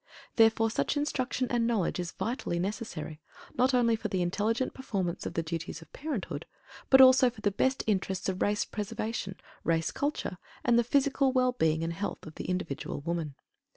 [0.35, 3.21] Therefore, such instruction and knowledge is vitally necessary,
[3.53, 6.47] not only for the intelligent performance of the duties of parenthood,
[6.89, 11.51] but also for the best interests of race preservation, race culture, and the physical well
[11.51, 13.35] being and health of the individual woman.